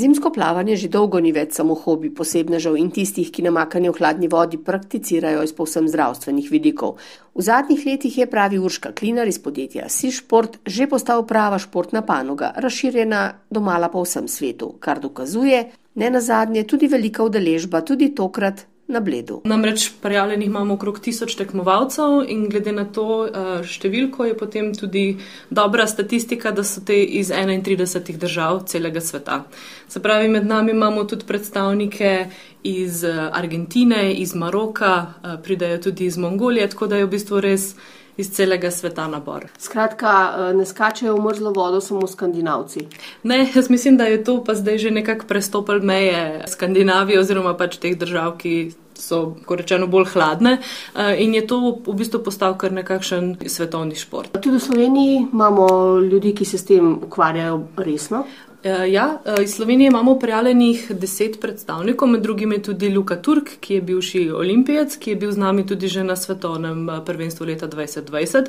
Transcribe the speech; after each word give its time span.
Zimsko 0.00 0.28
plavanje 0.28 0.74
že 0.76 0.88
dolgo 0.92 1.16
ni 1.24 1.30
več 1.32 1.54
samo 1.56 1.72
hobi 1.72 2.10
posebnežev 2.12 2.74
in 2.76 2.90
tistih, 2.92 3.30
ki 3.32 3.44
namakanje 3.46 3.88
v 3.88 3.96
hladni 3.96 4.28
vodi 4.28 4.58
prakticirajo 4.60 5.40
iz 5.46 5.54
povsem 5.56 5.88
zdravstvenih 5.88 6.50
vidikov. 6.52 6.98
V 7.32 7.44
zadnjih 7.46 7.86
letih 7.86 8.18
je 8.20 8.26
pravi 8.28 8.60
Urška 8.60 8.92
Klinar 8.92 9.24
iz 9.24 9.40
podjetja 9.40 9.88
Sišport 9.88 10.60
že 10.68 10.84
postal 10.92 11.24
prava 11.24 11.56
športna 11.56 12.04
panoga, 12.04 12.52
razširjena 12.60 13.22
domala 13.48 13.88
po 13.88 14.04
vsem 14.04 14.28
svetu, 14.28 14.74
kar 14.84 15.00
dokazuje, 15.00 15.64
ne 15.96 16.10
nazadnje, 16.12 16.68
tudi 16.68 16.92
velika 16.92 17.24
udeležba, 17.24 17.80
tudi 17.80 18.12
tokrat 18.12 18.66
na 18.86 19.00
bledu. 19.00 19.40
Namreč 19.44 19.90
prijavljenih 20.02 20.46
imamo 20.46 20.74
okrog 20.74 21.00
tisoč 21.00 21.34
tekmovalcev 21.34 22.22
in 22.28 22.48
glede 22.48 22.72
na 22.72 22.84
to 22.84 23.26
eh, 23.26 23.64
številko 23.66 24.28
je 24.28 24.36
potem 24.38 24.70
tudi 24.74 25.04
dobra 25.50 25.86
statistika, 25.86 26.52
da 26.54 26.64
so 26.64 26.84
te 26.86 27.02
iz 27.02 27.32
31 27.34 28.16
držav 28.16 28.62
celega 28.66 29.00
sveta. 29.00 29.42
Se 29.88 30.02
pravi, 30.02 30.28
med 30.28 30.46
nami 30.46 30.70
imamo 30.70 31.04
tudi 31.04 31.26
predstavnike 31.26 32.30
iz 32.62 33.04
eh, 33.04 33.28
Argentine, 33.32 34.12
iz 34.14 34.34
Maroka, 34.34 34.94
eh, 35.02 35.36
pridajo 35.42 35.82
tudi 35.90 36.06
iz 36.06 36.18
Mongolije, 36.18 36.70
tako 36.70 36.86
da 36.86 36.96
je 36.96 37.06
v 37.06 37.14
bistvu 37.18 37.40
res 37.40 37.74
iz 38.16 38.30
celega 38.30 38.70
sveta 38.70 39.08
nabor. 39.08 39.46
Skratka, 39.58 40.34
eh, 40.38 40.54
ne 40.54 40.66
skačejo 40.66 41.16
v 41.16 41.24
mrzlo 41.24 41.52
vodo 41.56 41.80
samo 41.80 42.06
skandinavci. 42.06 42.86
Ne, 43.22 43.46
jaz 43.54 43.70
mislim, 43.70 43.96
da 43.96 44.04
je 44.04 44.24
to 44.24 44.44
pa 44.44 44.54
zdaj 44.54 44.78
že 44.78 44.90
nekako 44.90 45.26
prestopil 45.26 45.80
meje 45.82 46.42
Skandinavije 46.46 47.20
oziroma 47.20 47.56
pač 47.56 47.76
teh 47.76 47.98
držav, 47.98 48.36
ki 48.38 48.72
so, 48.98 49.36
ko 49.46 49.56
rečeno, 49.56 49.86
bolj 49.86 50.08
hladne 50.14 50.58
eh, 50.58 51.22
in 51.22 51.34
je 51.34 51.46
to 51.46 51.60
v 51.86 51.94
bistvu 51.94 52.22
postal 52.24 52.56
kar 52.58 52.72
nekakšen 52.72 53.36
svetovni 53.46 53.94
šport. 53.94 54.32
Tudi 54.40 54.56
v 54.56 54.60
Sloveniji 54.60 55.28
imamo 55.32 55.68
ljudi, 56.00 56.34
ki 56.34 56.44
se 56.44 56.58
s 56.58 56.64
tem 56.64 56.94
ukvarjajo 57.06 57.62
resno. 57.76 58.24
Eh, 58.66 58.92
ja, 58.92 59.18
eh, 59.24 59.42
iz 59.42 59.54
Slovenije 59.54 59.88
imamo 59.88 60.18
prijavljenih 60.18 60.90
deset 60.90 61.40
predstavnikov, 61.40 62.08
med 62.08 62.22
drugim 62.22 62.52
je 62.52 62.62
tudi 62.62 62.88
Luka 62.88 63.16
Turk, 63.22 63.50
ki 63.60 63.74
je 63.74 63.82
bivši 63.82 64.30
olimpijec, 64.30 64.96
ki 64.96 65.10
je 65.10 65.16
bil 65.16 65.32
z 65.32 65.38
nami 65.38 65.66
tudi 65.66 65.88
že 65.88 66.02
na 66.04 66.16
svetovnem 66.16 66.90
eh, 66.90 67.00
prvenstvu 67.06 67.46
leta 67.46 67.68
2020. 67.68 68.46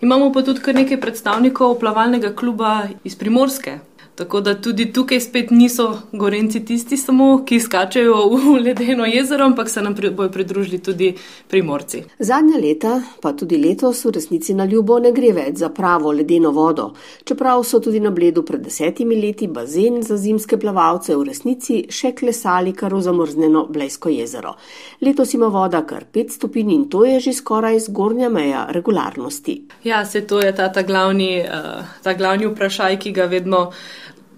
Imamo 0.00 0.32
pa 0.32 0.42
tudi 0.42 0.60
kar 0.60 0.74
nekaj 0.74 1.00
predstavnikov 1.00 1.78
plavalnega 1.80 2.32
kluba 2.32 2.88
iz 3.04 3.16
Primorske, 3.16 3.78
Tako 4.18 4.40
da 4.40 4.54
tudi 4.60 4.92
tukaj 4.92 5.20
spet 5.20 5.50
niso 5.50 5.98
gorenci 6.12 6.64
tisti 6.64 6.96
samo, 6.96 7.44
ki 7.46 7.60
skačejo 7.60 8.14
v 8.32 8.56
ledeno 8.64 9.04
jezero, 9.06 9.44
ampak 9.44 9.68
se 9.70 9.82
nam 9.82 9.94
bojo 10.16 10.30
pridružili 10.30 10.78
tudi 10.78 11.12
primorci. 11.48 12.02
Zadnja 12.18 12.58
leta, 12.58 13.02
pa 13.22 13.32
tudi 13.32 13.56
letos 13.56 14.04
v 14.04 14.10
resnici 14.10 14.54
na 14.54 14.64
ljubo 14.64 14.98
ne 14.98 15.12
gre 15.12 15.30
več 15.32 15.60
za 15.62 15.68
pravo 15.68 16.10
ledeno 16.12 16.50
vodo. 16.50 16.88
Čeprav 17.24 17.62
so 17.64 17.78
tudi 17.78 18.00
na 18.00 18.10
bledu 18.10 18.42
pred 18.42 18.64
desetimi 18.64 19.20
leti 19.22 19.46
bazen 19.46 20.02
za 20.02 20.16
zimske 20.16 20.58
plavalce 20.58 21.14
v 21.14 21.22
resnici 21.30 21.78
še 21.86 22.10
klesali 22.18 22.74
kar 22.74 22.94
v 22.94 23.04
zamrzneno 23.06 23.68
Blejsko 23.70 24.10
jezero. 24.10 24.56
Letos 25.00 25.36
ima 25.38 25.46
voda 25.46 25.84
kar 25.86 26.08
5 26.14 26.34
stopinj 26.40 26.74
in 26.74 26.88
to 26.90 27.04
je 27.04 27.20
že 27.20 27.36
skoraj 27.38 27.78
zgornja 27.86 28.28
meja 28.34 28.66
regularnosti. 28.74 29.60
Ja, 29.84 30.02
se 30.04 30.26
to 30.26 30.42
je 30.42 30.50
ta, 30.54 30.72
ta, 30.74 30.82
glavni, 30.82 31.38
uh, 31.46 31.86
ta 32.02 32.18
glavni 32.18 32.50
vprašaj, 32.50 32.98
ki 32.98 33.14
ga 33.14 33.30
vedno 33.30 33.68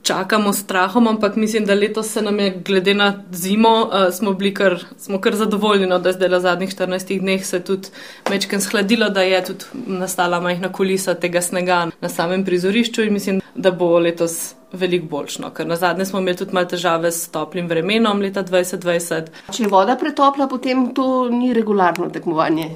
čakamo 0.03 0.53
s 0.53 0.61
strahom, 0.61 1.09
ampak 1.09 1.37
mislim, 1.37 1.65
da 1.65 1.75
letos 1.75 2.13
se 2.13 2.23
nam 2.23 2.39
je, 2.41 2.51
glede 2.65 2.95
na 2.95 3.23
zimo, 3.33 3.69
uh, 3.69 4.15
smo 4.15 4.33
bili 4.33 4.55
kar, 4.55 4.85
smo 4.99 5.21
kar 5.21 5.35
zadovoljni, 5.35 5.87
no, 5.87 5.99
da 5.99 6.09
je 6.09 6.13
zdaj 6.13 6.29
v 6.29 6.41
zadnjih 6.41 6.71
14 6.77 7.21
dneh 7.21 7.47
se 7.47 7.61
tudi 7.61 7.89
mečken 8.31 8.61
schladilo, 8.61 9.09
da 9.09 9.23
je 9.23 9.45
tudi 9.45 9.65
nastala 9.87 10.41
majhna 10.41 10.73
kulisa 10.73 11.15
tega 11.15 11.43
snega 11.43 11.87
na 12.01 12.09
samem 12.09 12.45
prizorišču 12.45 13.03
in 13.03 13.13
mislim, 13.13 13.41
da 13.55 13.71
bo 13.71 13.99
letos. 13.99 14.55
Veliko 14.73 15.07
boljšno, 15.11 15.49
ker 15.51 15.67
na 15.67 15.75
zadnje 15.77 16.05
smo 16.07 16.21
imeli 16.21 16.37
tudi 16.39 16.55
malo 16.55 16.69
težave 16.71 17.11
s 17.11 17.29
toplim 17.35 17.67
vremenom 17.67 18.21
leta 18.23 18.45
2020. 18.47 19.33
Če 19.51 19.65
je 19.65 19.69
voda 19.69 19.97
pretopla, 19.99 20.47
potem 20.47 20.85
to 20.95 21.27
ni 21.27 21.51
regularno 21.53 22.07
tekmovanje. 22.15 22.69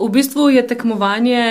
V 0.00 0.08
bistvu 0.10 0.48
je 0.50 0.66
tekmovanje 0.66 1.44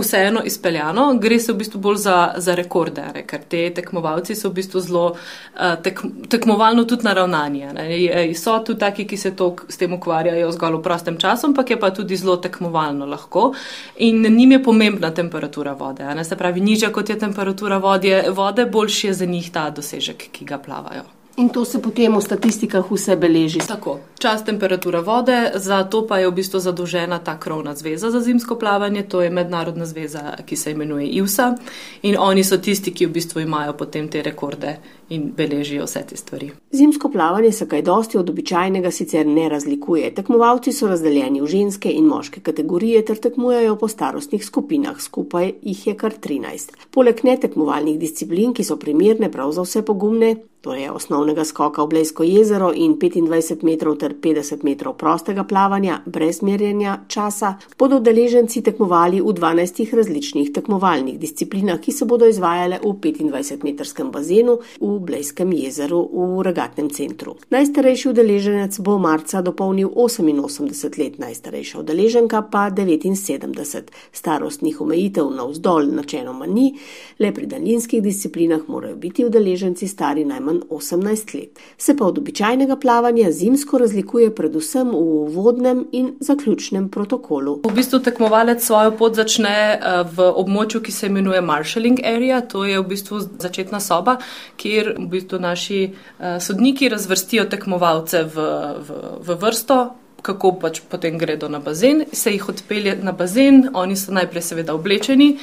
vseeno 0.00 0.40
izpeljano, 0.44 1.14
gre 1.20 1.38
se 1.38 1.52
v 1.52 1.56
bistvu 1.56 1.80
bolj 1.80 1.96
za, 1.96 2.16
za 2.36 2.54
rekorde, 2.54 3.04
ne? 3.14 3.24
ker 3.26 3.44
te 3.48 3.62
tekmovalci 3.74 4.34
so 4.34 4.48
v 4.48 4.58
bistvu 4.60 4.80
zelo 4.80 5.04
uh, 5.12 5.74
tek, 5.82 6.00
tekmovalno 6.32 6.84
tudi 6.84 7.04
naravnani. 7.04 8.34
So 8.38 8.58
tudi 8.64 8.80
taki, 8.80 9.06
ki 9.06 9.16
se 9.16 9.34
to, 9.36 9.52
s 9.68 9.80
tem 9.80 9.92
ukvarjajo 9.92 10.52
zgolj 10.56 10.78
v 10.80 10.82
prostem 10.82 11.18
času, 11.20 11.50
ampak 11.50 11.70
je 11.70 11.80
pa 11.80 11.92
tudi 11.94 12.16
zelo 12.16 12.36
tekmovalno 12.36 13.06
lahko 13.06 13.52
in 13.96 14.22
njim 14.22 14.52
je 14.52 14.62
pomembna 14.62 15.10
temperatura 15.14 15.72
vode. 15.72 16.24
Se 16.24 16.36
pravi, 16.36 16.60
nižja 16.60 16.92
kot 16.92 17.08
je 17.08 17.18
temperatura 17.18 17.78
vode, 17.78 18.24
vode 18.30 18.66
boljši 18.66 19.06
je 19.06 19.14
za 19.14 19.26
njih 19.26 19.50
ta 19.52 19.70
dosežek, 19.70 20.30
ki 20.32 20.44
ga 20.44 20.58
plavajo. 20.58 21.21
In 21.36 21.48
to 21.48 21.64
se 21.64 21.78
potem 21.80 22.12
v 22.12 22.20
statistikah 22.20 22.84
vse 22.90 23.16
beleži. 23.16 23.60
Tako, 23.64 23.98
čas 24.20 24.44
temperatura 24.44 25.00
vode, 25.00 25.52
za 25.54 25.84
to 25.84 26.04
pa 26.06 26.18
je 26.20 26.28
v 26.28 26.34
bistvu 26.36 26.60
zadolžena 26.60 27.18
ta 27.18 27.38
krovna 27.40 27.72
zveza 27.74 28.10
za 28.10 28.20
zimsko 28.20 28.58
plavanje, 28.60 29.02
to 29.02 29.22
je 29.22 29.30
mednarodna 29.30 29.86
zveza, 29.86 30.36
ki 30.44 30.56
se 30.56 30.70
imenuje 30.70 31.08
IUSA. 31.08 31.54
In 32.02 32.16
oni 32.18 32.44
so 32.44 32.60
tisti, 32.60 32.92
ki 32.92 33.06
v 33.06 33.16
bistvu 33.16 33.40
imajo 33.40 33.72
potem 33.72 34.08
te 34.08 34.22
rekorde 34.22 34.76
in 35.12 35.32
beležijo 35.36 35.84
vse 35.84 36.02
te 36.08 36.16
stvari. 36.16 36.50
Zimsko 36.72 37.10
plavanje 37.12 37.52
se 37.52 37.68
kaj 37.68 37.82
dosti 37.82 38.18
od 38.18 38.30
običajnega 38.30 38.90
sicer 38.90 39.26
ne 39.26 39.48
razlikuje. 39.48 40.14
Tekmovalci 40.14 40.72
so 40.72 40.88
razdeljeni 40.88 41.40
v 41.40 41.46
ženske 41.46 41.92
in 41.92 42.08
moške 42.08 42.40
kategorije 42.40 43.04
ter 43.04 43.20
tekmujejo 43.26 43.76
po 43.76 43.88
starostnih 43.88 44.44
skupinah, 44.44 45.00
skupaj 45.00 45.52
jih 45.62 45.86
je 45.86 45.96
kar 45.96 46.16
13. 46.28 46.72
Poleg 46.90 47.20
netekmovalnih 47.24 47.98
disciplin, 47.98 48.54
ki 48.54 48.64
so 48.64 48.76
primerne 48.76 49.30
prav 49.32 49.52
za 49.52 49.66
vse 49.66 49.84
pogumne, 49.84 50.36
to 50.62 50.74
je 50.74 50.90
osnovnega 50.90 51.44
skoka 51.44 51.82
v 51.82 51.90
Blejsko 51.90 52.22
jezero 52.22 52.70
in 52.70 52.94
25 52.94 53.64
metrov 53.66 53.96
ter 53.98 54.14
50 54.14 54.62
metrov 54.62 54.94
prostega 54.94 55.42
plavanja 55.44 55.98
brez 56.06 56.38
merjenja 56.42 57.00
časa, 57.10 57.56
bodo 57.78 57.98
udeleženci 57.98 58.62
tekmovali 58.62 59.18
v 59.20 59.34
12 59.34 59.90
različnih 59.90 60.52
tekmovalnih 60.54 61.18
disciplinah, 61.18 61.80
ki 61.82 61.92
se 61.92 62.06
bodo 62.06 62.30
izvajale 62.30 62.78
v 62.78 62.94
25-metrskem 62.94 64.14
bazenu 64.14 64.60
v 64.78 65.01
Blejskem 65.02 65.52
jezeru 65.52 66.00
v 66.12 66.42
regatnem 66.42 66.90
centru. 66.90 67.36
Najstarejši 67.50 68.08
udeleženec 68.08 68.78
bo 68.80 68.98
marca 68.98 69.42
dopolnil 69.42 69.90
88 69.94 70.98
let, 70.98 71.18
najstarejša 71.18 71.80
udeleženka 71.80 72.42
pa 72.50 72.70
79. 72.70 73.90
Starostnih 74.12 74.80
omejitev 74.80 75.30
na 75.30 75.46
vzdolj 75.50 75.90
načeloma 75.92 76.46
ni, 76.46 76.72
le 77.18 77.32
pri 77.34 77.46
daljinskih 77.46 78.02
disciplinah 78.02 78.68
morajo 78.68 78.96
biti 78.96 79.24
udeleženci 79.24 79.88
stari 79.88 80.24
najmanj 80.24 80.60
18 80.70 81.34
let. 81.34 81.58
Se 81.78 81.96
pa 81.96 82.06
od 82.06 82.18
običajnega 82.18 82.76
plavanja 82.76 83.30
zimsko 83.32 83.78
razlikuje 83.78 84.34
predvsem 84.34 84.90
v 84.90 85.28
vodnem 85.34 85.86
in 85.92 86.12
zaključnem 86.20 86.88
protokolu. 86.88 87.60
V 87.64 87.74
bistvu 87.74 87.98
tekmovalec 87.98 88.64
svojo 88.64 88.96
pot 88.96 89.14
začne 89.14 89.54
eh, 89.74 90.04
v 90.16 90.28
območju, 90.42 90.82
ki 90.82 90.92
se 90.92 91.06
imenuje 91.06 91.40
Marshalling 91.40 92.00
Area, 92.04 92.40
to 92.40 92.64
je 92.64 92.80
v 92.80 92.86
bistvu 92.88 93.20
začetna 93.38 93.80
soba, 93.80 94.16
kjer 94.56 94.91
v 94.98 95.06
bistvu 95.06 95.38
naši 95.38 95.80
uh, 95.88 96.38
sodniki 96.42 96.88
razvrstijo 96.88 97.44
tekmovalce 97.44 98.24
v, 98.24 98.46
v, 98.78 99.02
v 99.18 99.36
vrsto, 99.40 100.01
kako 100.22 100.52
pač 100.60 100.80
potem 100.88 101.18
gredo 101.18 101.48
na 101.48 101.58
bazen, 101.58 102.04
se 102.12 102.30
jih 102.30 102.48
odpelje 102.48 102.96
na 103.02 103.12
bazen, 103.12 103.68
oni 103.74 103.96
so 103.96 104.12
najprej 104.14 104.42
seveda 104.42 104.74
oblečeni, 104.74 105.36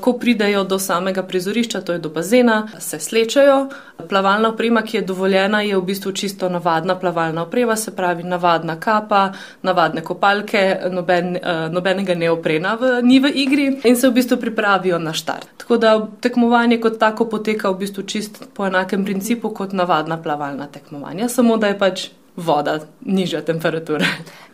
ko 0.00 0.14
pridajo 0.18 0.64
do 0.64 0.78
samega 0.78 1.22
prizorišča, 1.22 1.80
to 1.80 1.92
je 1.92 1.98
do 1.98 2.08
bazena, 2.08 2.68
se 2.78 2.98
slečajo. 3.00 3.68
Plavalna 4.08 4.48
oprema, 4.48 4.82
ki 4.82 4.96
je 4.96 5.02
dovoljena, 5.06 5.60
je 5.62 5.76
v 5.76 5.82
bistvu 5.86 6.12
čisto 6.12 6.48
navadna 6.48 6.96
plavalna 6.98 7.42
oprema, 7.42 7.76
se 7.76 7.94
pravi 7.96 8.22
navadna 8.22 8.80
kapa, 8.80 9.32
navadne 9.62 10.02
kopalke, 10.04 10.64
noben, 10.90 11.36
uh, 11.36 11.66
nobenega 11.72 12.14
neoprena 12.14 12.74
v, 12.80 12.94
ni 13.02 13.20
v 13.20 13.30
igri 13.44 13.68
in 13.84 13.96
se 13.96 14.08
v 14.08 14.16
bistvu 14.16 14.40
pripravijo 14.40 14.98
na 14.98 15.12
štart. 15.12 15.48
Tako 15.62 15.76
da 15.76 15.94
tekmovanje 16.20 16.80
kot 16.80 16.98
tako 16.98 17.28
poteka 17.28 17.70
v 17.70 17.84
bistvu 17.84 18.02
čist 18.02 18.42
po 18.54 18.66
enakem 18.66 19.04
principu 19.04 19.52
kot 19.54 19.72
navadna 19.72 20.18
plavalna 20.22 20.66
tekmovanja, 20.66 21.28
samo 21.28 21.56
da 21.56 21.70
je 21.70 21.78
pač 21.78 22.08
voda 22.36 22.80
nižja 23.00 23.42
temperatura. 23.44 24.06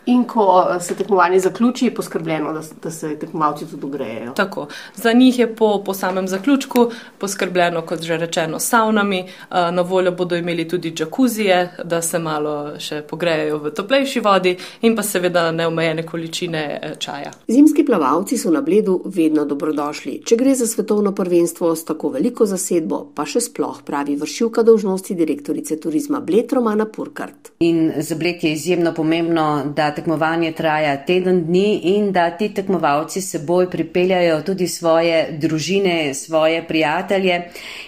In 0.09 0.25
ko 0.25 0.67
eh, 0.71 0.81
se 0.81 0.95
tekmovanje 0.95 1.41
zaključi, 1.41 1.85
je 1.85 1.95
poskrbljeno, 1.95 2.53
da, 2.53 2.61
da 2.83 2.91
se 2.91 3.19
tekmovalci 3.19 3.67
tudi 3.71 3.87
ogrejejo. 3.87 4.33
Tako. 4.33 4.67
Za 4.95 5.13
njih 5.13 5.39
je 5.39 5.55
po, 5.57 5.83
po 5.87 5.95
samem 5.95 6.29
zaključku 6.29 6.91
poskrbljeno, 7.19 7.83
kot 7.83 8.03
že 8.03 8.17
rečeno, 8.17 8.59
s 8.59 8.69
savnami. 8.69 9.19
Eh, 9.19 9.73
na 9.73 9.83
voljo 9.83 10.13
bodo 10.13 10.37
imeli 10.37 10.69
tudi 10.69 10.93
džakuzije, 10.93 11.77
da 11.85 12.03
se 12.03 12.19
malo 12.19 12.79
še 12.79 13.03
pogrejejo 13.03 13.59
v 13.59 13.71
toplejši 13.71 14.21
vodi 14.21 14.57
in 14.81 14.97
pa 14.97 15.03
seveda 15.03 15.51
neomejene 15.53 16.07
količine 16.07 16.81
eh, 16.83 16.95
čaja. 16.99 17.31
Zimski 17.49 17.85
plavalci 17.85 18.39
so 18.39 18.51
na 18.51 18.61
bledu 18.61 19.03
vedno 19.05 19.45
dobrodošli. 19.45 20.23
Če 20.25 20.37
gre 20.37 20.55
za 20.55 20.67
svetovno 20.67 21.13
prvenstvo 21.13 21.75
s 21.77 21.85
tako 21.85 22.15
veliko 22.17 22.47
zasedbo, 22.47 23.11
pa 23.15 23.29
še 23.29 23.45
sploh 23.45 23.85
pravi 23.85 24.17
vršilka 24.17 24.65
dolžnosti 24.65 25.15
direktorice 25.15 25.77
turizma 25.77 26.21
Bled 26.21 26.53
Romana 26.53 26.89
Purkart. 26.89 27.53
In 27.61 27.68
za 27.97 28.15
Bled 28.15 28.45
je 28.45 28.53
izjemno 28.53 28.93
pomembno, 28.95 29.73
da 29.77 29.91
tekmovanje 29.91 30.53
traja 30.53 30.97
teden 30.97 31.45
dni 31.45 31.81
in 31.85 32.13
da 32.13 32.31
ti 32.31 32.49
tekmovalci 32.55 33.21
seboj 33.21 33.71
pripeljajo 33.71 34.41
tudi 34.43 34.69
svoje 34.69 35.29
družine, 35.33 36.15
svoje 36.15 36.63
prijatelje 36.69 37.43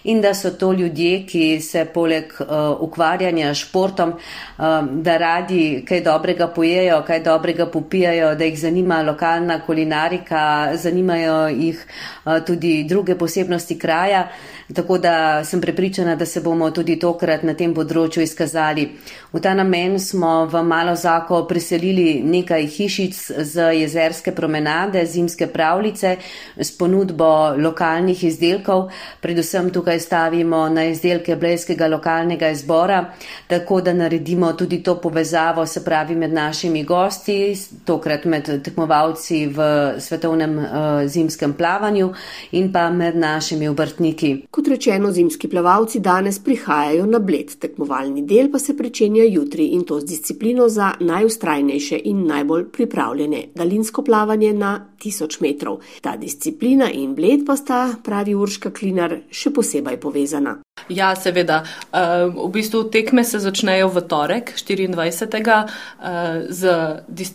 in 0.05 0.21
da 0.21 0.35
so 0.35 0.51
to 0.51 0.73
ljudje, 0.73 1.27
ki 1.27 1.61
se 1.61 1.85
poleg 1.85 2.33
uh, 2.41 2.47
ukvarjanja 2.81 3.55
športom, 3.55 4.11
uh, 4.11 4.65
da 4.93 5.17
radi 5.17 5.85
kaj 5.89 6.01
dobrega 6.01 6.49
pojejo, 6.49 7.03
kaj 7.07 7.23
dobrega 7.23 7.67
popijajo, 7.67 8.35
da 8.35 8.45
jih 8.45 8.61
zanima 8.61 9.03
lokalna 9.03 9.61
kulinarika, 9.67 10.71
zanimajo 10.75 11.49
jih 11.49 11.87
uh, 12.25 12.39
tudi 12.47 12.85
druge 12.89 13.19
posebnosti 13.19 13.79
kraja. 13.79 14.29
Tako 14.75 14.99
da 14.99 15.45
sem 15.45 15.61
prepričana, 15.61 16.15
da 16.17 16.27
se 16.27 16.41
bomo 16.41 16.71
tudi 16.71 16.99
tokrat 16.99 17.43
na 17.43 17.55
tem 17.55 17.75
področju 17.75 18.23
izkazali. 18.23 18.85
V 19.33 19.41
ta 19.43 19.55
namen 19.71 20.01
smo 20.01 20.47
v 20.47 20.63
Malo 20.63 20.97
Zako 20.97 21.45
preselili 21.47 22.23
nekaj 22.25 22.67
hišic 22.67 23.15
z 23.39 23.73
jezerske 23.79 24.33
promenade, 24.35 25.07
zimske 25.07 25.47
pravljice 25.47 26.17
s 26.57 26.79
ponudbo 26.79 27.55
lokalnih 27.57 28.25
izdelkov. 28.25 28.89
Predvsem 29.21 29.71
tukaj 29.71 30.01
stavimo 30.01 30.69
na 30.69 30.85
izdelke 30.91 31.37
blejskega 31.37 31.87
lokalnega 31.87 32.51
izbora, 32.51 33.13
tako 33.47 33.81
da 33.81 33.93
naredimo 33.93 34.53
tudi 34.53 34.83
to 34.83 34.97
povezavo, 35.01 35.67
se 35.67 35.85
pravi 35.85 36.17
med 36.17 36.33
našimi 36.33 36.83
gosti, 36.85 37.55
tokrat 37.85 38.25
med 38.25 38.51
tekmovalci 38.65 39.47
v 39.47 39.71
svetovnem 40.01 40.59
uh, 40.59 40.67
zimskem 41.07 41.53
plavanju 41.53 42.11
in 42.53 42.73
pa 42.73 42.89
med 42.91 43.17
našimi 43.17 43.69
obrtniki. 43.69 44.47
Kot 44.51 44.69
rečeno, 44.69 45.13
zimski 45.13 45.49
plavalci 45.49 46.01
danes 46.01 46.43
prihajajo 46.43 47.07
na 47.07 47.19
bled, 47.19 47.55
tekmovalni 47.61 48.27
del 48.27 48.51
pa 48.51 48.59
se 48.59 48.77
pričenja 48.77 49.25
jutri 49.31 49.60
in 49.65 49.85
to 49.85 50.01
z 50.01 50.05
disciplino 50.05 50.69
za 50.69 50.93
najustrajnejše 51.01 52.01
in 52.05 52.27
najbolj 52.27 52.69
pripravljene 52.73 53.45
daljinsko 53.55 54.05
plavanje 54.05 54.53
na 54.53 54.87
1000 54.99 55.43
metrov. 55.43 55.79
Ta 56.01 56.17
disciplina 56.17 56.91
in 56.91 57.15
bled 57.15 57.47
pa 57.47 57.57
sta, 57.57 57.95
pravi 58.05 58.35
Urška 58.35 58.71
Klinar, 58.71 59.17
še 59.31 59.51
posebej 59.51 60.01
povezana. 60.01 60.59
Ja, 60.89 61.15
seveda. 61.17 61.63
Eh, 61.93 62.27
v 62.27 62.49
bistvu 62.53 62.85
tekme 62.91 63.25
se 63.25 63.39
začnejo 63.39 63.89
v 63.89 64.01
torek, 64.09 64.53
24. 64.57 65.67
Eh, 66.01 66.47
z 66.49 66.63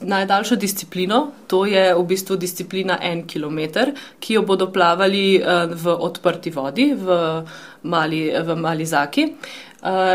najdaljšo 0.01 0.55
disciplino, 0.55 1.31
to 1.47 1.65
je 1.65 1.93
v 1.95 2.03
bistvu 2.03 2.35
disciplina 2.35 2.97
en 3.01 3.23
kilometr, 3.27 3.93
ki 4.19 4.33
jo 4.33 4.41
bodo 4.41 4.71
plavali 4.71 5.37
eh, 5.37 5.67
v 5.67 5.95
odprti 5.99 6.49
vodi 6.49 6.93
v 6.93 7.43
mali, 7.83 8.31
v 8.43 8.55
mali 8.55 8.85
zaki. 8.85 9.29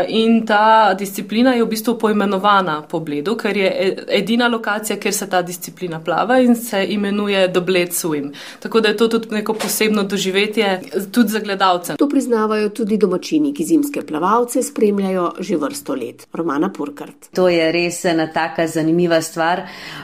In 0.07 0.45
ta 0.45 0.93
disciplina 0.93 1.53
je 1.53 1.63
v 1.63 1.67
bistvu 1.67 1.95
poimenovana 1.97 2.81
po 2.89 2.99
bledu, 2.99 3.37
ker 3.39 3.57
je 3.57 3.67
e, 3.69 3.91
edina 4.17 4.47
lokacija, 4.47 4.97
kjer 4.99 5.13
se 5.13 5.27
ta 5.29 5.41
disciplina 5.41 5.99
plava 6.03 6.39
in 6.39 6.55
se 6.55 6.85
imenuje 6.89 7.47
The 7.53 7.61
Blade 7.61 7.95
Swim. 7.95 8.31
Tako 8.59 8.81
da 8.81 8.89
je 8.89 8.97
to 8.97 9.07
tudi 9.07 9.27
neko 9.31 9.53
posebno 9.53 10.03
doživetje 10.03 10.81
tudi 11.11 11.29
za 11.29 11.39
gledalce. 11.39 11.95
To 11.97 12.09
priznavajo 12.09 12.69
tudi 12.69 12.97
domačini, 12.97 13.53
ki 13.53 13.63
zimske 13.65 14.01
plavalce 14.01 14.63
spremljajo 14.63 15.31
že 15.39 15.57
vrsto 15.57 15.95
let. 15.95 16.27
Romana 16.33 16.71
Purkart. 16.73 17.31
To 17.35 17.47
je 17.49 17.71
res 17.71 18.05
ena 18.05 18.27
taka 18.27 18.67
zanimiva 18.67 19.21
stvar. 19.21 19.61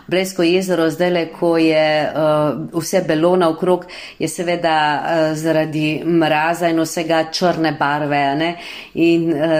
Blesko 0.07 0.43
jezero 0.43 0.89
zdaj 0.89 1.11
le, 1.11 1.25
ko 1.39 1.57
je 1.57 1.87
uh, 2.07 2.79
vse 2.79 3.03
belo 3.07 3.35
naokrog, 3.35 3.85
je 4.19 4.27
seveda 4.27 4.77
uh, 4.95 5.37
zaradi 5.37 6.03
mraza 6.05 6.69
in 6.69 6.79
vsega 6.79 7.25
črne 7.31 7.75
barve. 7.79 8.23
In 8.93 9.29
uh, 9.33 9.56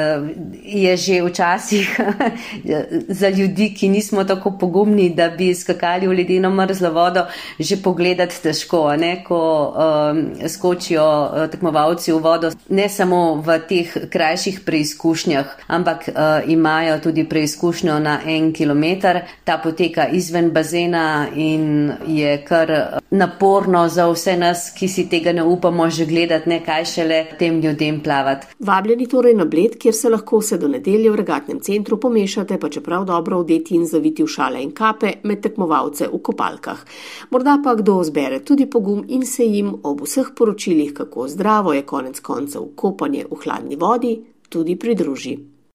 je 0.64 0.98
že 0.98 1.22
včasih 1.24 2.00
za 3.20 3.30
ljudi, 3.30 3.74
ki 3.74 3.90
nismo 3.90 4.24
tako 4.24 4.52
pogumni, 4.60 5.10
da 5.10 5.30
bi 5.30 5.56
skakali 5.56 6.08
v 6.08 6.18
ledeno 6.18 6.50
mrzlo 6.50 6.92
vodo, 6.92 7.26
že 7.60 7.78
pogledati 7.84 8.42
težko, 8.44 8.96
ne? 8.96 9.24
ko 9.24 9.40
um, 9.68 10.24
skočijo 10.48 11.04
uh, 11.04 11.48
tekmovalci 11.52 12.12
v 12.12 12.20
vodo, 12.22 12.52
ne 12.70 12.90
samo 12.90 13.36
v 13.36 13.60
teh 13.70 13.98
krajših 14.10 14.62
preizkušnjah, 14.66 15.56
ampak 15.68 16.10
uh, 16.10 16.50
imajo 16.52 17.00
tudi 17.00 17.24
preizkušnjo 17.30 18.00
na 18.00 18.20
en 18.26 18.54
kilometr. 18.54 19.22
Ta 19.44 19.58
poteka 19.58 20.08
izven 20.08 20.52
bazena 20.52 21.28
in 21.36 21.92
je 22.08 22.38
kar 22.46 22.72
naporno 23.10 23.88
za 23.90 24.08
vse 24.12 24.38
nas, 24.38 24.70
ki 24.78 24.88
si 24.88 25.08
tega 25.10 25.34
ne 25.34 25.44
upamo 25.44 25.90
že 25.90 26.06
gledati, 26.06 26.50
ne 26.50 26.60
kaj 26.66 26.86
šele 26.86 27.26
tem 27.40 27.60
ljudem 27.62 28.02
plavati. 28.04 28.48
Vabljeni 28.60 29.08
torej 29.08 29.34
na 29.34 29.46
bled, 29.46 29.78
kjer 29.88 29.96
se 29.96 30.10
lahko 30.10 30.42
vse 30.42 30.58
do 30.58 30.68
nedelje 30.68 31.12
v 31.12 31.16
regatnem 31.16 31.60
centru 31.64 31.96
pomešate, 31.98 32.58
pa 32.60 32.70
čeprav 32.70 33.06
dobro 33.08 33.38
odeti 33.40 33.76
in 33.76 33.86
zaviti 33.88 34.24
v 34.24 34.28
šale 34.28 34.60
in 34.60 34.74
kape 34.76 35.14
med 35.24 35.40
tekmovalce 35.40 36.10
v 36.12 36.20
kopalkah. 36.20 36.84
Morda 37.32 37.56
pa 37.64 37.76
kdo 37.80 38.02
zbere 38.04 38.42
tudi 38.44 38.68
pogum 38.68 39.06
in 39.08 39.26
se 39.26 39.48
jim 39.48 39.72
ob 39.84 40.04
vseh 40.04 40.36
poročilih, 40.36 40.94
kako 40.94 41.28
zdravo 41.28 41.74
je 41.74 41.86
konec 41.88 42.20
koncev 42.20 42.74
kopanje 42.76 43.26
v 43.32 43.40
hladni 43.44 43.80
vodi, 43.80 44.18
tudi 44.50 44.76
pridruži. 44.76 45.38